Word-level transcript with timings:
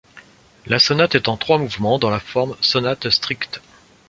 La 0.65 0.79
sonate 0.79 1.13
est 1.13 1.27
en 1.27 1.37
trois 1.37 1.59
mouvements 1.59 1.99
dans 1.99 2.09
la 2.09 2.19
forme 2.19 2.55
sonate 2.59 3.11
stricte. 3.11 3.61